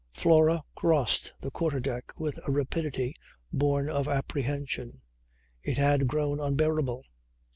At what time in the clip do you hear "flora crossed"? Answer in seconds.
0.15-1.31